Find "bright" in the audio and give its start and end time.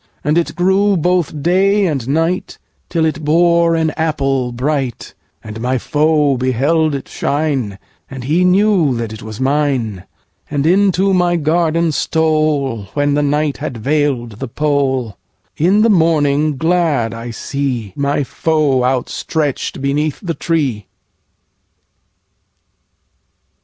4.51-5.13